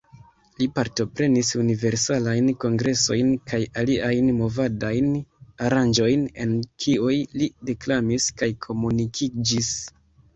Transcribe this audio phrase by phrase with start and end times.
[0.59, 5.11] Li partoprenis Universalajn Kongresojn kaj aliajn movadajn
[5.67, 6.55] aranĝojn, en
[6.87, 9.71] kiuj li deklamis kaj komunikiĝis.